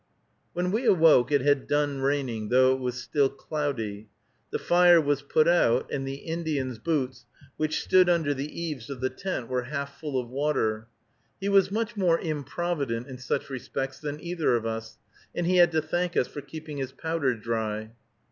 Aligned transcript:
When 0.53 0.71
we 0.71 0.87
awoke 0.87 1.31
it 1.31 1.41
had 1.41 1.67
done 1.67 1.99
raining, 2.01 2.49
though 2.49 2.73
it 2.73 2.79
was 2.79 2.99
still 2.99 3.29
cloudy. 3.29 4.07
The 4.49 4.57
fire 4.57 4.99
was 4.99 5.21
put 5.21 5.47
out, 5.47 5.91
and 5.91 6.07
the 6.07 6.15
Indian's 6.25 6.79
boots, 6.79 7.27
which 7.55 7.83
stood 7.83 8.09
under 8.09 8.33
the 8.33 8.49
eaves 8.59 8.89
of 8.89 8.99
the 8.99 9.11
tent, 9.11 9.47
were 9.47 9.65
half 9.65 9.99
full 9.99 10.19
of 10.19 10.27
water. 10.27 10.87
He 11.39 11.49
was 11.49 11.69
much 11.69 11.95
more 11.95 12.17
improvident 12.19 13.05
in 13.09 13.19
such 13.19 13.51
respects 13.51 13.99
than 13.99 14.19
either 14.19 14.55
of 14.55 14.65
us, 14.65 14.97
and 15.35 15.45
he 15.45 15.57
had 15.57 15.71
to 15.73 15.83
thank 15.83 16.17
us 16.17 16.27
for 16.27 16.41
keeping 16.41 16.77
his 16.77 16.93
powder 16.93 17.35
dry. 17.35 17.91